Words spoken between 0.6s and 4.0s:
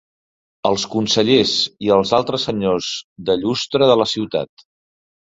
Els consellers i els altres senyors de llustre de